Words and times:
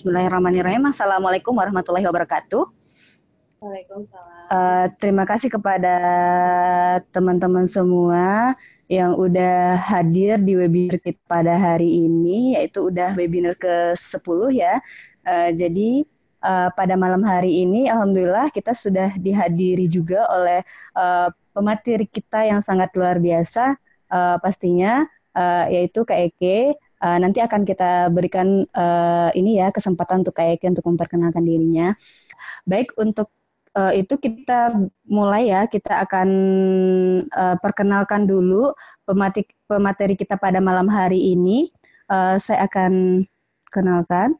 Bismillahirrahmanirrahim. 0.00 0.88
Assalamualaikum 0.88 1.52
warahmatullahi 1.52 2.08
wabarakatuh. 2.08 2.64
Waalaikumsalam. 3.60 4.48
Uh, 4.48 4.88
terima 4.96 5.28
kasih 5.28 5.52
kepada 5.52 5.92
teman-teman 7.12 7.68
semua 7.68 8.56
yang 8.88 9.12
udah 9.12 9.76
hadir 9.76 10.40
di 10.40 10.56
webinar 10.56 10.96
kita 11.04 11.20
pada 11.28 11.52
hari 11.52 12.08
ini, 12.08 12.56
yaitu 12.56 12.88
udah 12.88 13.12
webinar 13.12 13.52
ke-10 13.60 14.40
ya. 14.56 14.80
Uh, 15.20 15.52
jadi 15.52 16.08
uh, 16.48 16.72
pada 16.72 16.96
malam 16.96 17.20
hari 17.20 17.68
ini, 17.68 17.92
Alhamdulillah 17.92 18.48
kita 18.56 18.72
sudah 18.72 19.12
dihadiri 19.20 19.84
juga 19.84 20.24
oleh 20.32 20.64
uh, 20.96 21.28
pemateri 21.52 22.08
kita 22.08 22.48
yang 22.48 22.64
sangat 22.64 22.88
luar 22.96 23.20
biasa, 23.20 23.76
uh, 24.08 24.40
pastinya, 24.40 25.04
uh, 25.36 25.68
yaitu 25.68 26.08
Kak 26.08 26.32
Eke. 26.32 26.72
Uh, 27.00 27.16
nanti 27.16 27.40
akan 27.40 27.64
kita 27.64 28.12
berikan 28.12 28.68
uh, 28.76 29.32
ini 29.32 29.56
ya 29.56 29.72
kesempatan 29.72 30.20
untuk 30.20 30.36
Kak 30.36 30.60
untuk 30.68 30.84
memperkenalkan 30.84 31.40
dirinya. 31.40 31.96
Baik 32.68 32.92
untuk 33.00 33.32
uh, 33.72 33.92
itu 33.96 34.20
kita 34.20 34.76
mulai 35.08 35.48
ya, 35.48 35.64
kita 35.64 36.04
akan 36.04 36.28
uh, 37.32 37.56
perkenalkan 37.58 38.28
dulu 38.28 38.76
pemateri, 39.08 39.48
pemateri 39.64 40.14
kita 40.14 40.36
pada 40.36 40.60
malam 40.60 40.86
hari 40.92 41.32
ini. 41.32 41.72
Uh, 42.10 42.36
saya 42.36 42.66
akan 42.66 43.24
kenalkan. 43.70 44.34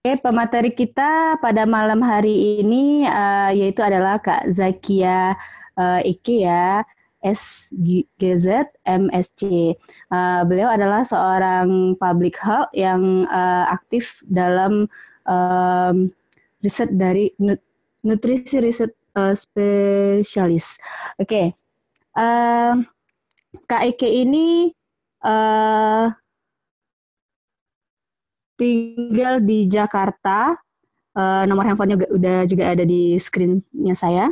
Oke, 0.00 0.16
pemateri 0.24 0.72
kita 0.72 1.36
pada 1.44 1.68
malam 1.68 2.00
hari 2.00 2.64
ini 2.64 3.04
uh, 3.04 3.52
yaitu 3.52 3.84
adalah 3.84 4.16
Kak 4.16 4.48
Zakia 4.48 5.36
uh, 5.76 6.00
Ike 6.00 6.40
ya, 6.40 6.80
SGZ 7.20 8.72
MSC. 8.84 9.72
Uh, 10.08 10.42
beliau 10.48 10.72
adalah 10.72 11.04
seorang 11.04 11.94
public 12.00 12.40
health 12.40 12.72
yang 12.72 13.28
uh, 13.28 13.68
aktif 13.68 14.24
dalam 14.28 14.88
um, 15.28 16.08
riset 16.64 16.90
dari 16.96 17.32
nutrisi 18.04 18.60
riset 18.60 18.92
uh, 19.16 19.36
spesialis. 19.36 20.80
Oke, 21.20 21.28
okay. 21.28 21.46
uh, 22.16 22.80
Eke 23.80 24.08
ini 24.08 24.70
uh, 25.24 26.08
tinggal 28.56 29.40
di 29.40 29.68
Jakarta. 29.68 30.56
Uh, 31.10 31.42
nomor 31.50 31.66
handphonenya 31.66 32.06
udah 32.06 32.46
juga 32.46 32.70
ada 32.70 32.86
di 32.86 33.18
screennya 33.18 33.98
saya. 33.98 34.30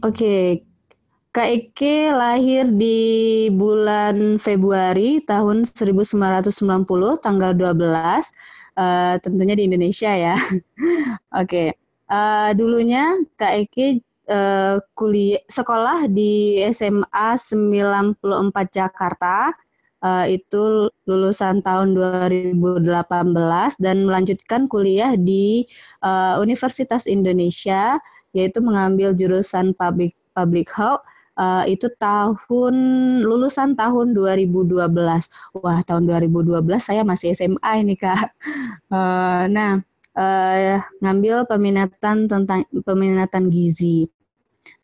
Oke. 0.00 0.64
Kak 1.30 1.46
Eke 1.46 2.10
lahir 2.10 2.66
di 2.74 3.46
bulan 3.54 4.40
Februari 4.40 5.22
tahun 5.22 5.62
1990, 5.62 6.50
tanggal 7.22 7.52
12 7.54 7.78
uh, 8.80 9.14
tentunya 9.22 9.54
di 9.54 9.68
Indonesia 9.68 10.10
ya. 10.10 10.34
Oke, 10.40 10.64
okay. 11.30 11.68
uh, 12.10 12.50
eh, 12.50 12.50
dulunya 12.58 13.14
Kak 13.38 13.54
uh, 14.26 14.82
kuliah 14.96 15.44
sekolah 15.46 16.10
di 16.10 16.64
SMA 16.72 17.28
94 17.38 18.16
Jakarta. 18.72 19.52
Uh, 20.00 20.24
itu 20.32 20.88
lulusan 21.04 21.60
tahun 21.60 21.92
2018 21.92 23.04
dan 23.76 24.08
melanjutkan 24.08 24.64
kuliah 24.64 25.12
di 25.12 25.68
uh, 26.00 26.40
Universitas 26.40 27.04
Indonesia 27.04 28.00
yaitu 28.30 28.62
mengambil 28.62 29.14
jurusan 29.14 29.74
public 29.74 30.14
public 30.34 30.70
health 30.70 31.02
uh, 31.40 31.64
itu 31.64 31.88
tahun 31.96 32.74
lulusan 33.24 33.72
tahun 33.72 34.12
2012. 34.12 34.76
Wah, 35.56 35.80
tahun 35.84 36.02
2012 36.04 36.60
saya 36.76 37.02
masih 37.02 37.32
SMA 37.32 37.70
ini, 37.80 37.96
Kak. 37.96 38.36
Uh, 38.92 39.48
nah, 39.56 39.80
uh, 40.16 40.78
ngambil 41.00 41.48
peminatan 41.48 42.28
tentang 42.28 42.68
peminatan 42.84 43.48
gizi. 43.48 44.08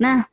Nah, 0.01 0.25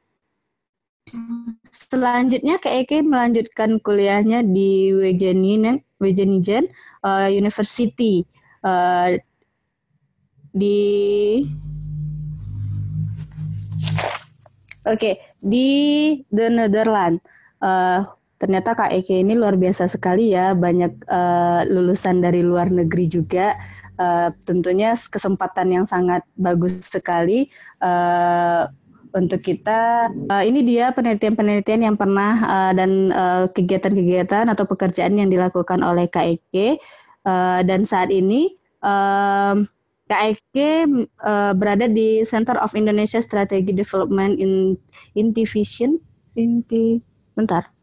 selanjutnya 1.69 2.57
Kak 2.63 2.87
Eke 2.87 3.03
melanjutkan 3.03 3.77
kuliahnya 3.83 4.41
di 4.47 4.95
Wageningen, 4.95 5.83
Wageningen 5.99 6.71
uh, 7.03 7.27
University 7.27 8.23
uh, 8.63 9.19
di 10.53 10.79
Oke, 14.83 14.99
okay, 14.99 15.13
di 15.39 15.67
The 16.27 16.51
Netherlands. 16.51 17.23
Uh, 17.63 18.03
ternyata 18.35 18.75
Kak 18.75 18.91
Eke 18.91 19.23
ini 19.23 19.31
luar 19.31 19.55
biasa 19.55 19.87
sekali 19.87 20.35
ya, 20.35 20.51
banyak 20.51 21.07
uh, 21.07 21.63
lulusan 21.71 22.19
dari 22.19 22.43
luar 22.43 22.67
negeri 22.67 23.07
juga. 23.07 23.55
Uh, 23.95 24.35
tentunya 24.43 24.91
kesempatan 24.91 25.71
yang 25.71 25.85
sangat 25.87 26.27
bagus 26.35 26.83
sekali 26.83 27.47
uh, 27.79 28.67
untuk 29.15 29.39
kita. 29.39 30.11
Uh, 30.27 30.43
ini 30.43 30.59
dia 30.67 30.91
penelitian-penelitian 30.91 31.87
yang 31.87 31.95
pernah 31.95 32.33
uh, 32.43 32.71
dan 32.75 33.07
kegiatan-kegiatan 33.55 34.49
uh, 34.49 34.51
atau 34.51 34.67
pekerjaan 34.67 35.15
yang 35.15 35.31
dilakukan 35.31 35.79
oleh 35.79 36.11
Kak 36.11 36.27
Eke. 36.27 36.75
Uh, 37.23 37.63
dan 37.63 37.87
saat 37.87 38.11
ini 38.11 38.59
uh, 38.83 39.63
KIK 40.13 40.57
uh, 40.57 41.01
eh, 41.25 41.53
berada 41.57 41.89
di 41.89 42.21
Center 42.21 42.61
of 42.61 42.77
Indonesia 42.77 43.17
Strategy 43.17 43.73
Development 43.73 44.37
in 44.37 44.77
Intivision. 45.17 45.97
Inti, 46.37 47.01
bentar. 47.33 47.73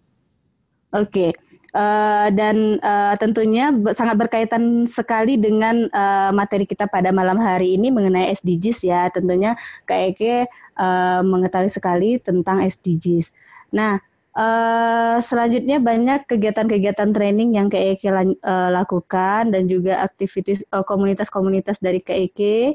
Oke. 0.94 1.10
Okay. 1.10 1.30
Uh, 1.70 2.26
eh, 2.26 2.28
dan 2.34 2.82
uh, 2.82 3.14
tentunya 3.14 3.70
sangat 3.94 4.18
berkaitan 4.18 4.86
sekali 4.86 5.38
dengan 5.38 5.86
uh, 5.90 6.30
materi 6.34 6.66
kita 6.66 6.90
pada 6.90 7.14
malam 7.14 7.38
hari 7.38 7.74
ini 7.74 7.90
mengenai 7.90 8.30
SDGs 8.30 8.78
ya. 8.86 9.10
Tentunya 9.10 9.58
KIK 9.86 10.46
uh, 10.78 11.22
mengetahui 11.26 11.70
sekali 11.70 12.18
tentang 12.22 12.62
SDGs. 12.62 13.34
Nah, 13.74 14.02
Uh, 14.30 15.18
selanjutnya 15.18 15.82
banyak 15.82 16.22
kegiatan-kegiatan 16.30 17.10
training 17.10 17.58
yang 17.58 17.66
KEK 17.66 18.06
uh, 18.46 18.70
lakukan 18.70 19.50
dan 19.50 19.66
juga 19.66 20.06
aktivitas 20.06 20.62
uh, 20.70 20.86
komunitas-komunitas 20.86 21.82
dari 21.82 21.98
KEK 21.98 22.72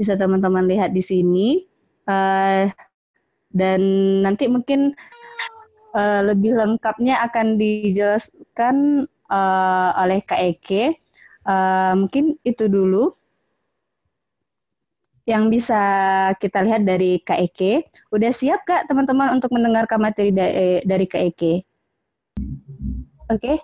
bisa 0.00 0.16
teman-teman 0.16 0.64
lihat 0.64 0.96
di 0.96 1.04
sini. 1.04 1.68
Uh, 2.08 2.72
dan 3.52 3.80
nanti 4.24 4.48
mungkin 4.48 4.96
uh, 5.96 6.20
lebih 6.32 6.56
lengkapnya 6.56 7.20
akan 7.28 7.56
dijelaskan 7.56 9.08
uh, 9.32 9.90
oleh 10.00 10.20
KEK 10.24 10.96
uh, 11.46 11.92
mungkin 11.96 12.36
itu 12.42 12.68
dulu 12.68 13.16
yang 15.26 15.50
bisa 15.50 15.82
kita 16.38 16.62
lihat 16.62 16.86
dari 16.86 17.18
KEK. 17.18 17.82
Udah 18.14 18.30
siap 18.30 18.62
Kak 18.62 18.86
teman-teman 18.86 19.34
untuk 19.34 19.50
mendengarkan 19.50 19.98
materi 19.98 20.30
da 20.30 20.46
dari 20.86 21.06
KEK? 21.10 21.66
Oke, 23.26 23.42
okay. 23.42 23.56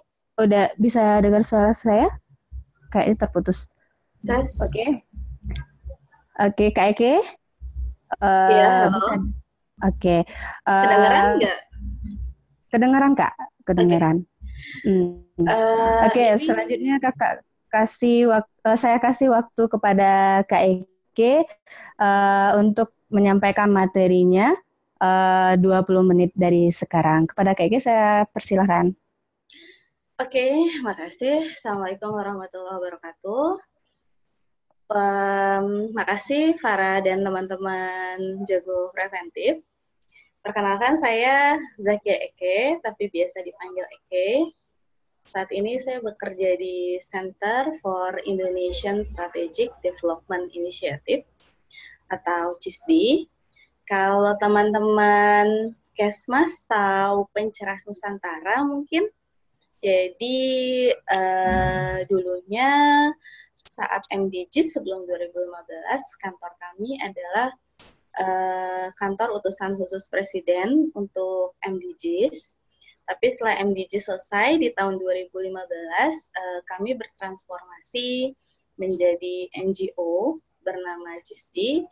udah 0.43 0.75
bisa 0.75 1.23
dengar 1.23 1.47
suara 1.47 1.71
saya? 1.71 2.11
Kayaknya 2.91 3.17
terputus. 3.25 3.71
Yes. 4.27 4.59
Oke. 4.59 4.75
Okay. 4.75 4.89
Oke, 6.43 6.67
okay, 6.67 6.69
KEK. 6.75 7.03
Uh, 8.19 8.51
iya, 8.51 8.71
Bisa... 8.91 9.13
Oke. 9.15 9.23
Okay. 9.87 10.21
Uh, 10.67 10.83
kedengaran 10.83 11.25
nggak? 11.39 11.59
Kedengaran 12.75 13.13
Kak, 13.15 13.35
kedengaran. 13.63 14.17
Okay. 14.83 14.83
Hmm. 14.91 15.47
Uh, 15.47 16.07
Oke, 16.11 16.19
okay, 16.19 16.29
ini... 16.35 16.43
selanjutnya 16.43 16.95
Kakak 16.99 17.47
kasih 17.71 18.29
waktu, 18.29 18.69
saya 18.77 18.99
kasih 18.99 19.31
waktu 19.31 19.63
kepada 19.71 20.43
KEK 20.51 20.92
Oke, 21.13 21.45
uh, 22.01 22.57
untuk 22.57 22.97
menyampaikan 23.13 23.69
materinya 23.69 24.57
uh, 24.97 25.61
20 25.61 26.09
menit 26.09 26.33
dari 26.33 26.73
sekarang. 26.73 27.29
Kepada 27.29 27.53
Kak 27.53 27.69
saya 27.85 28.25
persilahkan. 28.33 28.97
Oke, 30.17 30.41
okay, 30.41 30.53
makasih. 30.81 31.53
Assalamualaikum 31.53 32.17
warahmatullahi 32.17 32.81
wabarakatuh. 32.81 33.61
Um, 34.89 35.93
makasih 35.93 36.57
Farah 36.57 37.05
dan 37.05 37.21
teman-teman 37.21 38.49
jago 38.49 38.89
preventif. 38.97 39.61
Perkenalkan 40.41 40.97
saya 40.97 41.61
Zakia 41.77 42.25
Eke, 42.25 42.81
tapi 42.81 43.13
biasa 43.13 43.45
dipanggil 43.45 43.85
Eke. 44.01 44.57
Saat 45.23 45.55
ini 45.55 45.79
saya 45.79 46.03
bekerja 46.03 46.59
di 46.59 46.99
Center 46.99 47.79
for 47.79 48.19
Indonesian 48.27 49.07
Strategic 49.07 49.71
Development 49.81 50.51
Initiative 50.53 51.25
atau 52.13 52.59
CISD. 52.61 53.25
Kalau 53.87 54.37
teman-teman 54.39 55.75
Kesmas 55.93 56.65
tahu 56.65 57.29
pencerah 57.37 57.77
Nusantara 57.85 58.65
mungkin, 58.65 59.05
jadi 59.83 60.41
uh, 61.11 61.99
dulunya 62.09 62.71
saat 63.63 64.03
MDGs 64.11 64.79
sebelum 64.79 65.07
2015 65.07 66.23
kantor 66.23 66.53
kami 66.59 66.99
adalah 67.03 67.51
uh, 68.19 68.87
kantor 68.99 69.43
utusan 69.43 69.79
khusus 69.79 70.07
presiden 70.11 70.91
untuk 70.95 71.59
MDGs 71.63 72.62
Tapi 73.03 73.27
setelah 73.35 73.59
MDG 73.61 73.99
selesai 73.99 74.63
di 74.63 74.71
tahun 74.73 74.97
2015, 75.03 75.51
uh, 75.53 76.61
kami 76.71 76.95
bertransformasi 76.95 78.31
menjadi 78.79 79.51
NGO 79.59 80.39
bernama 80.63 81.19
CISDI 81.19 81.83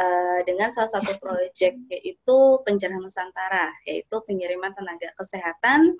uh, 0.00 0.40
dengan 0.48 0.72
salah 0.72 0.96
satu 0.96 1.20
proyek 1.20 1.76
yaitu 1.92 2.38
Pencerahan 2.64 3.00
Nusantara, 3.04 3.68
yaitu 3.84 4.16
pengiriman 4.24 4.72
tenaga 4.72 5.12
kesehatan 5.20 5.94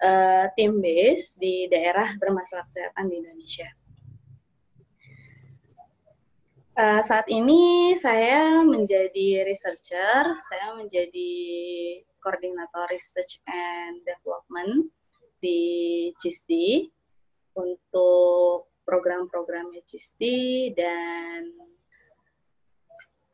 uh, 0.00 0.46
tim 0.56 0.80
base 0.80 1.36
di 1.36 1.68
daerah 1.68 2.16
bermasalah 2.16 2.64
kesehatan 2.72 3.12
di 3.12 3.20
Indonesia. 3.20 3.68
Uh, 6.76 7.00
saat 7.00 7.24
ini 7.32 7.96
saya 7.96 8.60
menjadi 8.60 9.48
researcher, 9.48 10.36
saya 10.44 10.76
menjadi 10.76 11.32
koordinator 12.20 12.84
research 12.92 13.40
and 13.48 14.04
development 14.04 14.92
di 15.40 16.12
CISDI 16.20 16.84
untuk 17.56 18.68
program-program 18.84 19.72
CISDI 19.88 20.76
dan 20.76 21.48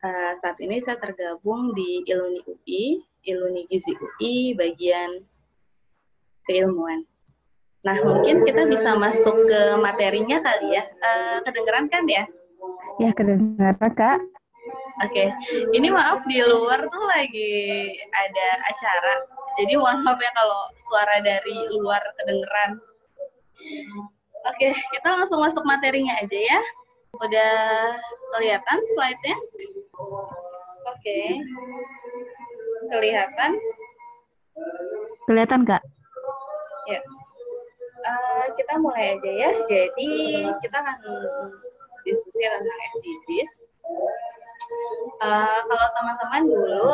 uh, 0.07 0.31
saat 0.39 0.55
ini 0.63 0.79
saya 0.79 0.95
tergabung 1.03 1.75
di 1.75 1.99
Iluni 2.07 2.47
UI, 2.47 3.03
Iluni 3.27 3.67
Gizi 3.67 3.91
UI 3.91 4.55
bagian 4.55 5.19
keilmuan. 6.47 7.03
Nah, 7.83 7.99
mungkin 8.07 8.47
kita 8.47 8.71
bisa 8.71 8.95
masuk 8.95 9.51
ke 9.51 9.61
materinya 9.83 10.39
kali 10.39 10.79
ya. 10.79 10.87
Uh, 11.03 11.43
kedengeran 11.43 11.91
kan 11.91 12.07
ya? 12.07 12.23
Ya, 13.01 13.09
kedengaran 13.15 13.93
Kak. 13.97 14.19
Oke, 15.01 15.25
okay. 15.25 15.27
ini 15.73 15.89
maaf 15.89 16.21
di 16.29 16.37
luar 16.45 16.85
tuh 16.85 17.05
lagi 17.09 17.89
ada 18.13 18.47
acara. 18.69 19.25
Jadi 19.57 19.73
mohon 19.73 20.05
maaf 20.05 20.21
ya 20.21 20.29
kalau 20.37 20.69
suara 20.77 21.17
dari 21.25 21.57
luar 21.73 21.99
kedengeran. 22.21 22.77
Oke, 24.45 24.69
okay, 24.69 24.71
kita 24.93 25.07
langsung 25.17 25.41
masuk 25.41 25.65
materinya 25.65 26.13
aja 26.21 26.37
ya. 26.37 26.61
Udah 27.17 27.53
kelihatan 28.37 28.79
slide-nya? 28.93 29.37
Oke. 29.97 30.37
Okay. 31.01 31.27
Kelihatan? 32.93 33.51
Kelihatan, 35.25 35.61
Kak? 35.65 35.81
Ya. 36.85 37.01
Uh, 38.03 38.45
kita 38.59 38.77
mulai 38.77 39.17
aja 39.17 39.31
ya. 39.31 39.49
Jadi, 39.65 40.11
kita 40.61 40.77
akan 40.77 40.97
diskusi 42.03 42.41
tentang 42.43 42.79
SDGs. 42.95 43.51
Uh, 45.23 45.59
kalau 45.67 45.87
teman-teman 45.99 46.43
dulu 46.47 46.89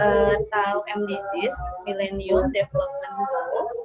uh, 0.00 0.36
tahu 0.52 0.78
MDGs, 0.88 1.56
Millennium 1.88 2.52
Development 2.52 3.16
Goals. 3.28 3.76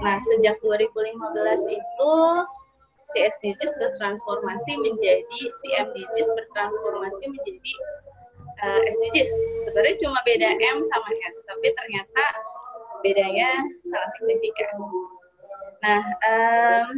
Nah, 0.00 0.16
sejak 0.32 0.56
2015 0.64 1.76
itu 1.76 2.14
si 3.10 3.18
SDGs 3.26 3.72
bertransformasi 3.76 4.72
menjadi 4.80 5.40
si 5.60 5.68
MDGs 5.76 6.28
bertransformasi 6.38 7.24
menjadi 7.28 7.74
uh, 8.64 8.80
SDGs. 8.80 9.32
Sebenarnya 9.68 9.96
cuma 10.00 10.18
beda 10.24 10.48
M 10.56 10.78
sama 10.88 11.08
S, 11.28 11.36
tapi 11.44 11.68
ternyata 11.74 12.24
bedanya 13.04 13.50
sangat 13.88 14.10
signifikan. 14.16 14.76
Nah, 15.80 16.04
um, 16.04 16.88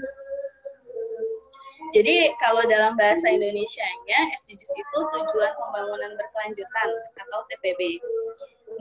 jadi 1.92 2.32
kalau 2.40 2.64
dalam 2.64 2.96
bahasa 2.96 3.28
Indonesia-nya 3.28 4.18
SDGs 4.40 4.72
itu 4.72 4.98
tujuan 5.12 5.52
pembangunan 5.60 6.16
berkelanjutan 6.16 6.88
atau 7.20 7.40
TPB. 7.52 8.00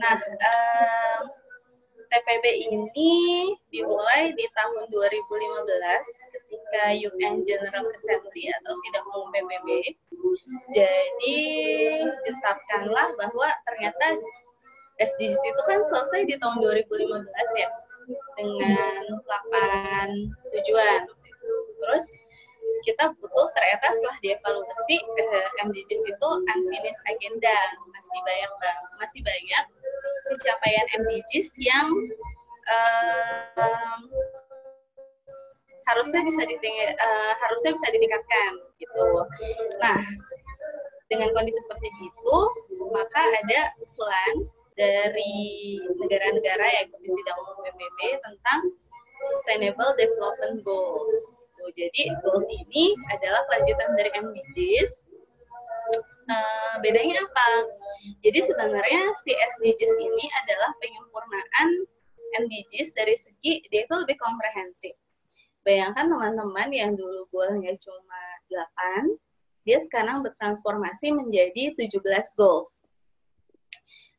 Nah, 0.00 0.16
eh, 0.20 1.20
TPB 2.12 2.44
ini 2.68 3.12
dimulai 3.72 4.36
di 4.36 4.44
tahun 4.52 4.88
2015 4.92 6.08
ketika 6.36 6.84
UN 7.08 7.44
General 7.44 7.84
Assembly 7.92 8.52
atau 8.60 8.72
Sidang 8.80 9.08
Umum 9.16 9.28
PBB. 9.32 9.96
Jadi 10.72 11.40
ditetapkanlah 12.24 13.16
bahwa 13.16 13.48
ternyata 13.68 14.20
SDGs 15.00 15.40
itu 15.40 15.62
kan 15.64 15.80
selesai 15.88 16.28
di 16.28 16.36
tahun 16.36 16.60
2015 16.60 17.60
ya 17.60 17.68
dengan 18.36 19.20
8 19.24 20.52
tujuan. 20.52 21.00
Terus 21.80 22.06
kita 22.82 23.14
butuh 23.18 23.48
ternyata 23.54 23.86
setelah 23.94 24.18
dievaluasi 24.20 24.96
MDGs 25.62 26.02
itu 26.06 26.28
unfinished 26.52 27.02
agenda 27.08 27.56
masih 27.90 28.20
banyak 28.26 28.52
masih 28.98 29.20
banyak 29.22 29.64
pencapaian 30.28 30.86
MDGs 31.02 31.48
yang 31.62 31.88
eh, 32.66 33.98
harusnya 35.86 36.20
bisa 36.22 36.42
ditinggi, 36.46 36.94
uh, 36.94 37.32
harusnya 37.42 37.70
bisa 37.74 37.86
ditingkatkan 37.90 38.50
gitu. 38.78 39.06
Nah, 39.82 39.98
dengan 41.10 41.28
kondisi 41.34 41.58
seperti 41.66 41.88
itu, 42.00 42.36
maka 42.94 43.22
ada 43.42 43.60
usulan 43.82 44.34
dari 44.78 45.76
negara-negara 46.00 46.66
yang 46.80 46.88
di 46.88 47.10
sidang 47.10 47.38
umum 47.44 47.56
PBB 47.66 48.00
tentang 48.24 48.60
Sustainable 49.22 49.92
Development 50.00 50.64
Goals 50.66 51.14
gitu. 51.62 51.86
Jadi 51.86 52.02
goals 52.22 52.46
ini 52.50 52.94
adalah 53.14 53.46
kelanjutan 53.46 53.90
dari 53.94 54.10
MDGs. 54.18 54.92
Uh, 55.92 56.32
eh, 56.32 56.74
bedanya 56.82 57.22
apa? 57.22 57.48
Jadi 58.22 58.40
sebenarnya 58.42 59.02
si 59.22 59.30
SDGs 59.34 59.92
ini 59.98 60.26
adalah 60.42 60.70
penyempurnaan 60.78 61.68
MDGs 62.46 62.94
dari 62.96 63.14
segi 63.18 63.62
dia 63.70 63.84
itu 63.86 63.94
lebih 63.94 64.16
komprehensif. 64.18 64.94
Bayangkan 65.62 66.10
teman-teman 66.10 66.74
yang 66.74 66.98
dulu 66.98 67.30
goalnya 67.30 67.78
cuma 67.78 68.22
8, 68.50 69.14
dia 69.62 69.78
sekarang 69.78 70.26
bertransformasi 70.26 71.14
menjadi 71.14 71.78
17 71.78 72.02
goals. 72.34 72.82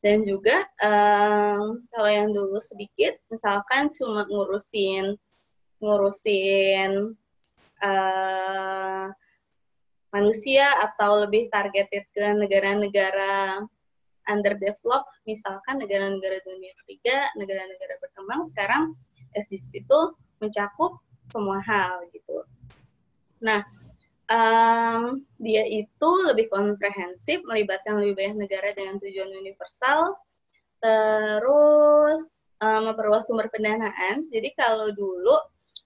Dan 0.03 0.27
juga 0.27 0.67
um, 0.83 1.83
kalau 1.91 2.11
yang 2.11 2.31
dulu 2.31 2.59
sedikit, 2.59 3.15
misalkan 3.31 3.87
cuma 3.91 4.27
ngurusin 4.27 5.15
ngurusin 5.83 7.11
uh, 7.83 9.11
manusia 10.13 10.65
atau 10.79 11.25
lebih 11.25 11.49
targeted 11.49 12.05
ke 12.13 12.25
negara-negara 12.37 13.59
underdeveloped, 14.29 15.11
misalkan 15.27 15.83
negara-negara 15.83 16.39
dunia 16.47 16.71
ketiga, 16.83 17.27
negara-negara 17.35 17.99
berkembang, 17.99 18.47
sekarang 18.47 18.95
SDGs 19.35 19.83
itu 19.83 19.99
mencakup 20.39 21.01
semua 21.33 21.59
hal 21.65 22.07
gitu. 22.13 22.45
Nah, 23.43 23.65
um, 24.31 25.25
dia 25.41 25.67
itu 25.67 26.09
lebih 26.29 26.47
komprehensif, 26.47 27.43
melibatkan 27.43 27.99
lebih 27.99 28.15
banyak 28.15 28.47
negara 28.47 28.69
dengan 28.71 29.01
tujuan 29.01 29.31
universal, 29.33 30.15
terus 30.79 32.39
um, 32.63 32.91
memperluas 32.91 33.27
sumber 33.27 33.51
pendanaan. 33.51 34.29
Jadi 34.31 34.55
kalau 34.55 34.91
dulu 34.95 35.35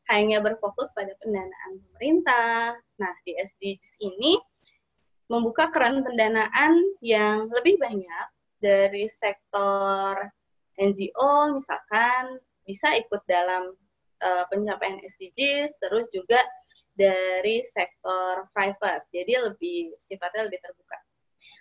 hanya 0.07 0.39
berfokus 0.39 0.95
pada 0.95 1.11
pendanaan 1.19 1.83
pemerintah. 1.89 2.79
Nah, 2.99 3.13
di 3.27 3.35
SDGs 3.35 3.99
ini 3.99 4.39
membuka 5.27 5.67
keran 5.69 6.01
pendanaan 6.07 6.79
yang 7.03 7.51
lebih 7.51 7.75
banyak 7.77 8.27
dari 8.63 9.11
sektor 9.11 10.31
NGO 10.77 11.57
misalkan 11.57 12.39
bisa 12.63 12.93
ikut 12.95 13.21
dalam 13.27 13.73
uh, 14.23 14.43
pencapaian 14.51 15.01
SDGs, 15.03 15.81
terus 15.81 16.07
juga 16.13 16.39
dari 16.97 17.61
sektor 17.63 18.49
private, 18.51 19.05
jadi 19.13 19.51
lebih 19.51 19.93
sifatnya 20.01 20.49
lebih 20.49 20.59
terbuka. 20.65 20.97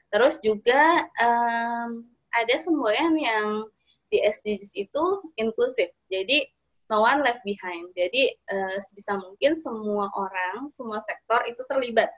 Terus 0.09 0.41
juga 0.41 1.05
um, 1.21 2.09
ada 2.33 2.57
semboyan 2.57 3.15
yang 3.21 3.69
di 4.09 4.23
SDGs 4.23 4.73
itu 4.79 5.05
inklusif, 5.37 5.93
jadi 6.09 6.49
no 6.91 7.03
one 7.03 7.23
left 7.23 7.43
behind. 7.43 7.91
Jadi 7.95 8.35
uh, 8.51 8.79
sebisa 8.83 9.19
mungkin 9.19 9.59
semua 9.59 10.11
orang, 10.15 10.71
semua 10.71 11.03
sektor 11.03 11.43
itu 11.47 11.63
terlibat 11.67 12.11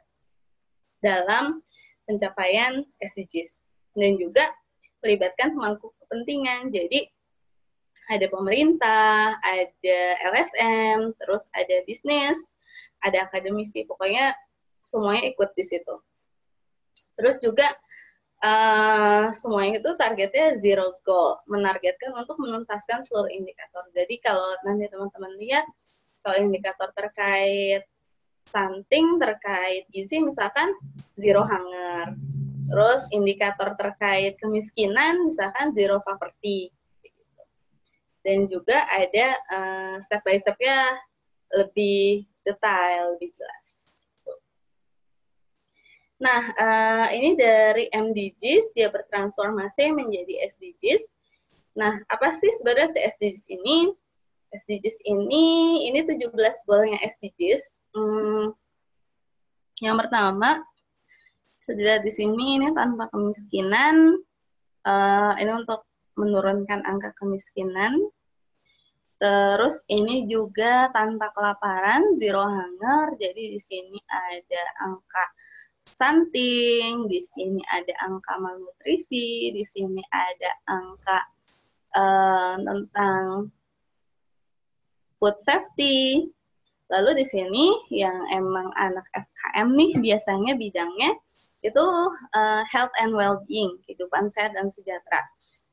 dalam 1.01 1.63
pencapaian 2.09 2.83
SDGs 3.01 3.63
dan 3.97 4.17
juga 4.17 4.49
melibatkan 5.05 5.55
pemangku 5.55 5.93
kepentingan. 6.05 6.73
Jadi 6.73 7.09
ada 8.09 8.25
pemerintah, 8.33 9.37
ada 9.45 9.99
LSM, 10.33 11.13
terus 11.21 11.45
ada 11.53 11.85
bisnis, 11.85 12.57
ada 13.05 13.29
akademisi, 13.29 13.85
pokoknya 13.85 14.33
semuanya 14.81 15.29
ikut 15.29 15.53
di 15.53 15.65
situ. 15.65 15.95
Terus 17.21 17.45
juga 17.45 17.69
uh, 18.43 19.31
semuanya 19.35 19.83
itu 19.83 19.91
targetnya 19.99 20.59
zero 20.59 20.99
goal, 21.03 21.43
menargetkan 21.51 22.15
untuk 22.15 22.39
menuntaskan 22.39 23.03
seluruh 23.03 23.31
indikator. 23.31 23.87
Jadi 23.95 24.19
kalau 24.23 24.55
nanti 24.67 24.87
teman-teman 24.91 25.35
lihat 25.39 25.67
kalau 26.23 26.37
indikator 26.43 26.91
terkait 26.93 27.87
stunting, 28.49 29.21
terkait 29.21 29.85
gizi, 29.93 30.25
misalkan 30.25 30.73
zero 31.21 31.45
hunger. 31.45 32.17
Terus 32.69 33.01
indikator 33.17 33.73
terkait 33.81 34.37
kemiskinan, 34.41 35.29
misalkan 35.29 35.73
zero 35.73 36.01
poverty. 36.05 36.73
dan 38.27 38.45
juga 38.45 38.85
ada 38.93 39.27
uh, 39.49 39.97
step 40.05 40.21
by 40.21 40.37
stepnya 40.37 41.01
lebih 41.49 42.29
detail, 42.45 43.17
lebih 43.17 43.33
jelas. 43.33 43.88
Nah, 46.19 46.43
uh, 46.51 47.07
ini 47.15 47.39
dari 47.39 47.87
MDGs, 47.95 48.75
dia 48.75 48.91
bertransformasi 48.91 49.95
menjadi 49.95 50.51
SDGs. 50.51 51.15
Nah, 51.79 52.03
apa 52.11 52.35
sih 52.35 52.51
sebenarnya 52.59 52.91
si 52.91 52.99
SDGs 53.07 53.45
ini? 53.55 53.79
SDGs 54.51 54.99
ini, 55.07 55.47
ini 55.87 56.03
17 56.03 56.35
goalnya 56.67 56.99
SDGs. 57.07 57.65
Hmm, 57.95 58.51
yang 59.79 59.95
pertama, 59.95 60.67
bisa 61.63 62.03
di 62.03 62.11
sini, 62.11 62.59
ini 62.59 62.75
tanpa 62.75 63.07
kemiskinan. 63.15 64.19
Uh, 64.83 65.37
ini 65.39 65.53
untuk 65.55 65.87
menurunkan 66.19 66.83
angka 66.83 67.15
kemiskinan. 67.15 67.95
Terus 69.23 69.87
ini 69.91 70.27
juga 70.27 70.91
tanpa 70.91 71.31
kelaparan, 71.31 72.15
zero 72.19 72.43
hunger. 72.43 73.15
Jadi 73.19 73.55
di 73.55 73.61
sini 73.63 73.99
ada 74.11 74.63
angka 74.83 75.25
stunting, 75.89 77.09
di 77.09 77.21
sini 77.25 77.65
ada 77.73 77.91
angka 78.05 78.37
malnutrisi, 78.37 79.51
di 79.57 79.65
sini 79.65 80.05
ada 80.13 80.51
angka 80.69 81.19
uh, 81.97 82.55
tentang 82.61 83.49
food 85.17 85.37
safety. 85.41 86.29
Lalu 86.89 87.21
di 87.21 87.27
sini 87.27 87.67
yang 87.93 88.29
emang 88.33 88.73
anak 88.77 89.05
FKM 89.13 89.69
nih 89.77 89.93
biasanya 90.01 90.57
bidangnya 90.57 91.13
itu 91.61 91.85
uh, 92.33 92.63
health 92.71 92.95
and 93.03 93.13
well-being, 93.13 93.77
kehidupan 93.85 94.31
sehat 94.31 94.55
dan 94.55 94.71
sejahtera. 94.71 95.27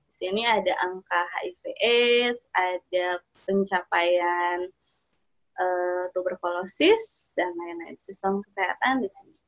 Di 0.10 0.14
sini 0.14 0.44
ada 0.44 0.74
angka 0.82 1.20
HIV/AIDS, 1.30 2.44
ada 2.58 3.08
pencapaian 3.46 4.68
uh, 5.62 6.04
tuberkulosis 6.12 7.32
dan 7.38 7.54
lain-lain 7.54 7.96
sistem 8.02 8.42
kesehatan 8.44 9.06
di 9.06 9.10
sini. 9.12 9.45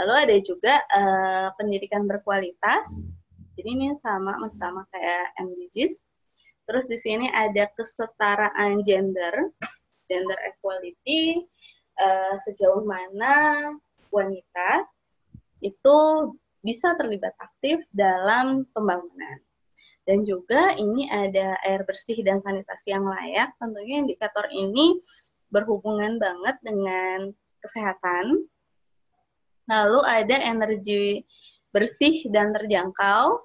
Lalu 0.00 0.14
ada 0.24 0.36
juga 0.40 0.74
uh, 0.88 1.48
pendidikan 1.60 2.08
berkualitas. 2.08 3.12
Jadi 3.52 3.68
ini 3.68 3.92
sama 4.00 4.40
sama 4.48 4.88
kayak 4.88 5.36
MDGs. 5.36 5.94
Terus 6.64 6.88
di 6.88 6.96
sini 6.96 7.28
ada 7.28 7.68
kesetaraan 7.76 8.80
gender, 8.86 9.52
gender 10.08 10.38
equality, 10.48 11.44
uh, 12.00 12.34
sejauh 12.48 12.86
mana 12.86 13.68
wanita 14.08 14.88
itu 15.60 15.98
bisa 16.62 16.94
terlibat 16.96 17.34
aktif 17.42 17.84
dalam 17.92 18.64
pembangunan. 18.72 19.38
Dan 20.02 20.26
juga 20.26 20.74
ini 20.74 21.06
ada 21.06 21.54
air 21.62 21.86
bersih 21.86 22.18
dan 22.26 22.42
sanitasi 22.42 22.90
yang 22.90 23.06
layak. 23.06 23.54
Tentunya 23.58 24.02
indikator 24.02 24.46
ini 24.50 24.98
berhubungan 25.52 26.18
banget 26.18 26.58
dengan 26.64 27.30
kesehatan, 27.62 28.50
lalu 29.70 30.00
ada 30.06 30.36
energi 30.42 31.22
bersih 31.72 32.28
dan 32.30 32.52
terjangkau, 32.52 33.40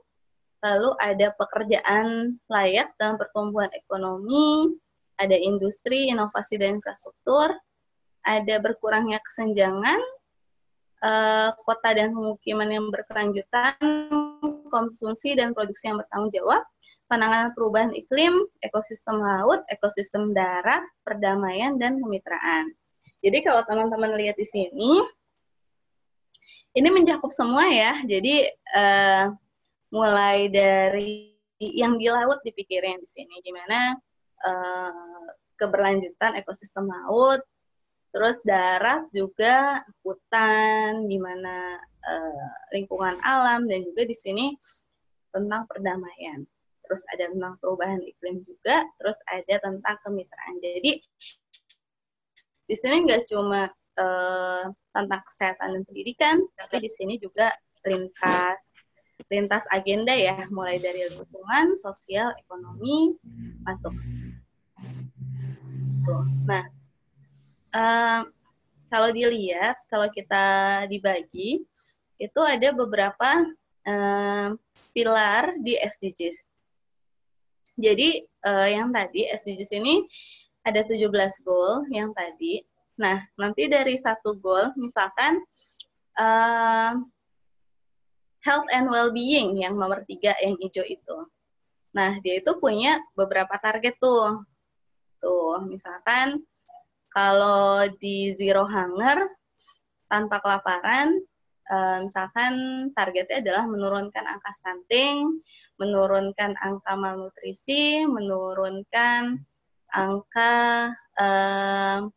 lalu 0.65 0.89
ada 0.99 1.31
pekerjaan 1.37 2.37
layak 2.49 2.91
dalam 2.97 3.15
pertumbuhan 3.15 3.71
ekonomi, 3.71 4.73
ada 5.17 5.33
industri, 5.33 6.09
inovasi, 6.11 6.61
dan 6.61 6.77
infrastruktur, 6.81 7.53
ada 8.25 8.55
berkurangnya 8.59 9.21
kesenjangan, 9.23 9.99
uh, 11.01 11.49
kota 11.63 11.95
dan 11.95 12.13
pemukiman 12.13 12.69
yang 12.69 12.85
berkelanjutan, 12.91 13.77
konsumsi 14.69 15.33
dan 15.33 15.55
produksi 15.55 15.89
yang 15.89 15.97
bertanggung 16.03 16.33
jawab, 16.35 16.61
penanganan 17.07 17.55
perubahan 17.55 17.95
iklim, 17.95 18.45
ekosistem 18.59 19.23
laut, 19.23 19.63
ekosistem 19.71 20.35
darat, 20.35 20.83
perdamaian, 21.07 21.79
dan 21.79 21.97
kemitraan. 22.03 22.75
Jadi 23.23 23.41
kalau 23.41 23.65
teman-teman 23.65 24.13
lihat 24.19 24.37
di 24.37 24.45
sini, 24.45 25.01
ini 26.77 26.89
mencakup 26.93 27.33
semua 27.33 27.65
ya. 27.73 27.97
Jadi 28.05 28.45
uh, 28.77 29.33
mulai 29.89 30.45
dari 30.53 31.33
yang 31.57 31.97
di 31.97 32.05
laut 32.05 32.37
dipikirin 32.45 33.01
di 33.01 33.09
sini 33.09 33.41
gimana 33.41 33.97
uh, 34.45 35.25
keberlanjutan 35.57 36.37
ekosistem 36.37 36.85
laut, 36.85 37.41
terus 38.13 38.45
darat 38.45 39.09
juga 39.09 39.81
hutan, 40.05 41.09
gimana 41.09 41.81
uh, 41.81 42.49
lingkungan 42.77 43.17
alam 43.25 43.65
dan 43.65 43.81
juga 43.81 44.05
di 44.05 44.13
sini 44.13 44.53
tentang 45.33 45.65
perdamaian. 45.65 46.45
Terus 46.85 47.03
ada 47.09 47.33
tentang 47.33 47.57
perubahan 47.57 47.99
iklim 48.05 48.45
juga, 48.45 48.85
terus 49.01 49.17
ada 49.27 49.59
tentang 49.59 49.97
kemitraan. 50.05 50.55
Jadi 50.61 51.01
di 52.69 52.75
sini 52.77 53.01
nggak 53.01 53.25
cuma 53.33 53.65
uh, 53.97 54.69
tentang 54.93 55.21
kesehatan 55.27 55.77
dan 55.77 55.83
pendidikan, 55.85 56.41
tapi 56.57 56.85
di 56.85 56.89
sini 56.89 57.17
juga 57.21 57.53
lintas 57.85 58.57
lintas 59.27 59.65
agenda 59.73 60.13
ya, 60.13 60.45
mulai 60.53 60.77
dari 60.77 61.03
lingkungan, 61.09 61.73
sosial, 61.73 62.31
ekonomi 62.37 63.17
masuk. 63.65 63.91
Nah, 66.47 66.63
uh, 67.73 68.21
kalau 68.87 69.09
dilihat, 69.11 69.75
kalau 69.91 70.07
kita 70.13 70.85
dibagi, 70.87 71.65
itu 72.17 72.41
ada 72.41 72.71
beberapa 72.71 73.29
uh, 73.83 74.55
pilar 74.95 75.43
di 75.59 75.75
SDGs. 75.75 76.49
Jadi 77.77 78.25
uh, 78.47 78.67
yang 78.69 78.89
tadi 78.89 79.29
SDGs 79.29 79.71
ini 79.77 80.07
ada 80.65 80.81
17 80.81 81.13
goal 81.45 81.85
yang 81.93 82.09
tadi 82.15 82.65
Nah, 82.97 83.21
nanti 83.37 83.69
dari 83.69 83.93
satu 83.93 84.37
goal, 84.41 84.73
misalkan 84.73 85.37
uh, 86.17 86.97
health 88.41 88.67
and 88.73 88.89
well-being 88.89 89.61
yang 89.61 89.77
nomor 89.77 90.01
tiga 90.09 90.33
yang 90.41 90.57
hijau 90.57 90.85
itu. 90.85 91.17
Nah, 91.93 92.17
dia 92.21 92.41
itu 92.41 92.51
punya 92.57 92.97
beberapa 93.13 93.53
target 93.61 93.97
tuh. 94.01 94.41
Tuh, 95.21 95.61
misalkan 95.65 96.41
kalau 97.13 97.89
di 97.97 98.33
zero 98.37 98.65
hunger, 98.65 99.29
tanpa 100.07 100.39
kelaparan, 100.41 101.21
uh, 101.69 102.01
misalkan 102.01 102.53
targetnya 102.93 103.43
adalah 103.43 103.65
menurunkan 103.69 104.23
angka 104.25 104.51
stunting, 104.55 105.41
menurunkan 105.77 106.57
angka 106.61 106.93
malnutrisi, 106.97 108.05
menurunkan 108.09 109.41
angka 109.93 110.55
uh, 111.19 112.07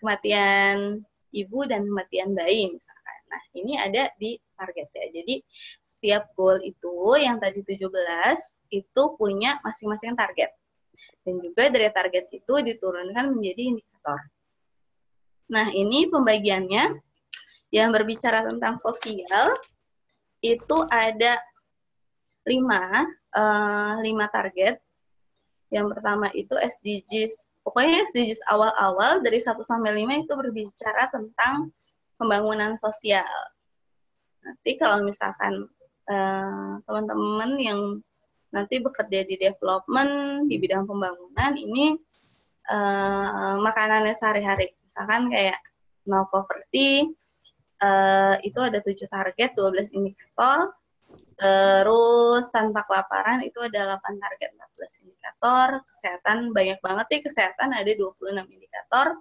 kematian 0.00 1.00
ibu 1.32 1.58
dan 1.68 1.84
kematian 1.84 2.32
bayi 2.32 2.72
misalkan. 2.72 3.18
Nah, 3.26 3.42
ini 3.58 3.74
ada 3.76 4.08
di 4.16 4.38
target 4.54 4.88
ya. 4.94 5.04
Jadi 5.20 5.34
setiap 5.82 6.30
goal 6.38 6.62
itu 6.62 7.18
yang 7.18 7.42
tadi 7.42 7.60
17 7.60 7.90
itu 8.72 9.02
punya 9.18 9.58
masing-masing 9.66 10.14
target. 10.14 10.54
Dan 11.26 11.42
juga 11.42 11.68
dari 11.68 11.90
target 11.90 12.30
itu 12.30 12.54
diturunkan 12.62 13.34
menjadi 13.34 13.62
indikator. 13.76 14.20
Nah, 15.50 15.68
ini 15.74 16.06
pembagiannya 16.06 17.02
yang 17.74 17.90
berbicara 17.90 18.46
tentang 18.46 18.78
sosial 18.78 19.54
itu 20.40 20.76
ada 20.86 21.42
lima, 22.46 23.02
uh, 23.34 23.98
lima 24.00 24.30
target. 24.30 24.78
Yang 25.66 25.98
pertama 25.98 26.30
itu 26.30 26.54
SDGs 26.54 27.50
pokoknya 27.66 28.06
SDGs 28.06 28.46
awal-awal 28.46 29.26
dari 29.26 29.42
1 29.42 29.58
sampai 29.58 29.90
5 30.06 30.22
itu 30.22 30.32
berbicara 30.38 31.10
tentang 31.10 31.74
pembangunan 32.14 32.78
sosial. 32.78 33.26
Nanti 34.46 34.78
kalau 34.78 35.02
misalkan 35.02 35.66
uh, 36.06 36.78
teman-teman 36.86 37.58
yang 37.58 37.80
nanti 38.54 38.78
bekerja 38.78 39.26
di 39.26 39.34
development 39.34 40.46
di 40.46 40.62
bidang 40.62 40.86
pembangunan 40.86 41.52
ini 41.58 41.98
uh, 42.70 43.58
makanannya 43.58 44.14
sehari-hari. 44.14 44.70
Misalkan 44.86 45.26
kayak 45.34 45.58
no 46.06 46.30
poverty, 46.30 47.10
uh, 47.82 48.38
itu 48.46 48.62
ada 48.62 48.78
tujuh 48.78 49.10
target, 49.10 49.58
12 49.58 49.90
indikator, 49.90 50.70
Terus 51.36 52.48
tanpa 52.48 52.88
kelaparan 52.88 53.44
itu 53.44 53.60
ada 53.60 54.00
8 54.00 54.16
target 54.16 54.50
14 54.56 55.02
indikator, 55.04 55.68
kesehatan 55.84 56.38
banyak 56.56 56.80
banget 56.80 57.06
nih 57.12 57.22
kesehatan 57.28 57.76
ada 57.76 57.92
26 57.92 58.40
indikator. 58.48 59.20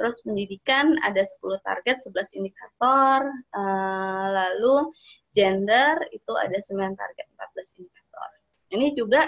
Terus 0.00 0.16
pendidikan 0.24 0.96
ada 1.04 1.20
10 1.20 1.60
target 1.60 1.96
11 2.08 2.38
indikator. 2.40 3.28
Uh, 3.52 4.26
lalu 4.32 4.96
gender 5.36 6.00
itu 6.12 6.32
ada 6.32 6.56
9 6.56 6.96
target 6.96 7.26
14 7.36 7.78
indikator. 7.84 8.28
Ini 8.72 8.86
juga 8.96 9.22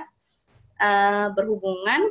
uh, 0.80 1.28
berhubungan 1.36 2.08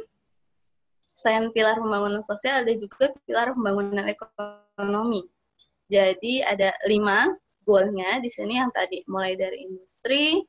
selain 1.09 1.49
pilar 1.53 1.81
pembangunan 1.81 2.21
sosial 2.25 2.61
ada 2.61 2.73
juga 2.77 3.09
pilar 3.25 3.57
pembangunan 3.57 4.05
ekonomi. 4.05 5.25
Jadi 5.89 6.41
ada 6.41 6.73
lima 6.89 7.29
goalnya 7.63 8.19
di 8.19 8.29
sini 8.29 8.59
yang 8.59 8.69
tadi 8.69 9.01
mulai 9.07 9.33
dari 9.39 9.63
industri, 9.63 10.39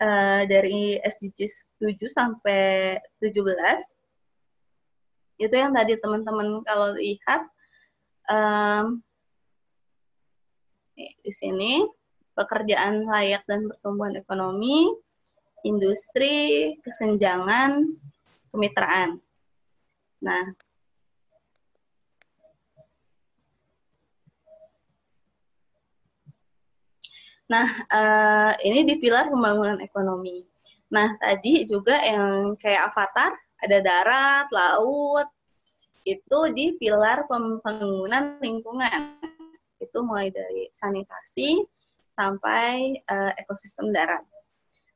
uh, 0.00 0.42
dari 0.48 0.96
SDGs 1.00 1.78
7 1.78 1.96
sampai 2.08 2.96
17 3.20 3.40
itu 5.40 5.54
yang 5.56 5.72
tadi 5.72 5.96
teman-teman 5.96 6.60
kalau 6.68 6.92
lihat 6.92 7.48
um, 8.28 9.00
di 11.00 11.32
sini 11.32 11.88
pekerjaan 12.36 13.08
layak 13.08 13.44
dan 13.48 13.64
pertumbuhan 13.72 14.20
ekonomi, 14.20 14.92
industri, 15.64 16.76
kesenjangan, 16.84 17.88
kemitraan. 18.52 19.16
Nah, 20.20 20.44
Nah, 27.50 27.66
uh, 27.90 28.52
ini 28.62 28.86
di 28.86 28.94
pilar 29.02 29.26
pembangunan 29.26 29.82
ekonomi. 29.82 30.46
Nah, 30.94 31.18
tadi 31.18 31.66
juga 31.66 31.98
yang 31.98 32.54
kayak 32.54 32.94
avatar, 32.94 33.34
ada 33.58 33.78
darat, 33.82 34.46
laut, 34.54 35.26
itu 36.06 36.38
di 36.54 36.78
pilar 36.78 37.26
pembangunan 37.26 38.38
lingkungan. 38.38 39.18
Itu 39.82 40.06
mulai 40.06 40.30
dari 40.30 40.70
sanitasi 40.70 41.66
sampai 42.14 43.02
uh, 43.10 43.34
ekosistem 43.34 43.90
darat. 43.90 44.22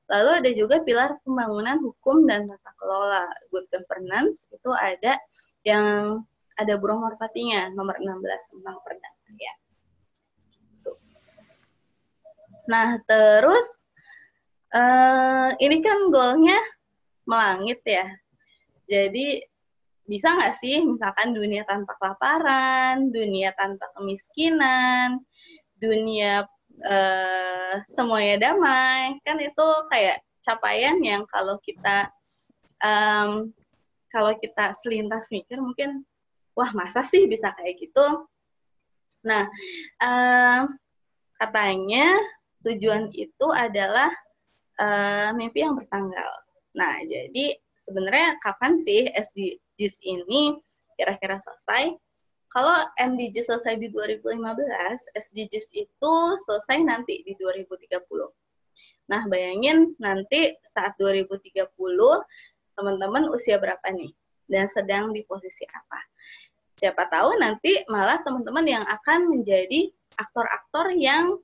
Lalu 0.06 0.30
ada 0.44 0.50
juga 0.54 0.76
pilar 0.86 1.18
pembangunan 1.26 1.80
hukum 1.82 2.22
dan 2.28 2.46
tata 2.46 2.70
kelola, 2.78 3.26
good 3.50 3.66
governance, 3.72 4.46
itu 4.54 4.70
ada 4.70 5.18
yang 5.66 6.22
ada 6.54 6.78
burung 6.78 7.02
merpatinya, 7.02 7.72
nomor 7.74 7.98
16 7.98 8.14
tentang 8.52 8.78
perdana. 8.84 9.32
Ya. 9.40 9.54
Nah, 12.64 12.96
terus 13.04 13.84
uh, 14.72 15.52
ini 15.60 15.84
kan 15.84 16.08
goalnya 16.08 16.58
melangit 17.28 17.80
ya. 17.84 18.08
Jadi 18.88 19.40
bisa 20.04 20.36
nggak 20.36 20.54
sih 20.56 20.84
misalkan 20.84 21.32
dunia 21.32 21.64
tanpa 21.64 21.96
kelaparan, 21.96 23.08
dunia 23.08 23.56
tanpa 23.56 23.88
kemiskinan, 23.96 25.24
dunia 25.80 26.44
uh, 26.84 27.74
semuanya 27.88 28.52
damai, 28.52 29.16
kan 29.24 29.40
itu 29.40 29.66
kayak 29.88 30.20
capaian 30.44 31.00
yang 31.00 31.24
kalau 31.32 31.56
kita 31.64 32.12
um, 32.84 33.48
kalau 34.12 34.36
kita 34.36 34.76
selintas 34.76 35.32
mikir 35.32 35.56
mungkin 35.56 36.04
wah 36.52 36.70
masa 36.76 37.00
sih 37.00 37.24
bisa 37.24 37.56
kayak 37.56 37.80
gitu. 37.80 38.28
Nah, 39.24 39.48
uh, 40.04 40.68
katanya 41.40 42.12
tujuan 42.64 43.12
itu 43.12 43.46
adalah 43.52 44.10
uh, 44.80 45.30
mimpi 45.36 45.62
yang 45.62 45.76
bertanggal. 45.76 46.32
Nah, 46.74 46.98
jadi 47.06 47.54
sebenarnya 47.76 48.40
kapan 48.42 48.80
sih 48.80 49.06
SDGs 49.12 50.02
ini 50.02 50.58
kira-kira 50.98 51.38
selesai? 51.38 51.94
Kalau 52.54 52.86
MDGs 53.02 53.50
selesai 53.50 53.82
di 53.82 53.90
2015, 53.90 54.38
SDGs 55.10 55.74
itu 55.74 56.14
selesai 56.46 56.78
nanti 56.86 57.26
di 57.26 57.34
2030. 57.34 57.98
Nah, 59.10 59.22
bayangin 59.26 59.98
nanti 59.98 60.54
saat 60.62 60.94
2030, 60.96 61.66
teman-teman 62.78 63.26
usia 63.34 63.58
berapa 63.58 63.82
nih? 63.90 64.14
Dan 64.46 64.70
sedang 64.70 65.10
di 65.10 65.26
posisi 65.26 65.66
apa? 65.66 65.98
Siapa 66.78 67.10
tahu 67.10 67.42
nanti 67.42 67.82
malah 67.90 68.22
teman-teman 68.22 68.66
yang 68.66 68.84
akan 68.86 69.34
menjadi 69.34 69.90
aktor-aktor 70.14 70.94
yang 70.94 71.34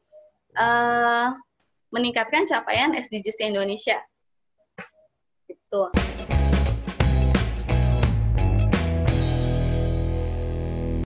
uh, 0.56 1.34
meningkatkan 1.90 2.46
capaian 2.46 2.94
SDGs 2.94 3.42
Indonesia. 3.42 3.98
Gitu. 5.46 5.82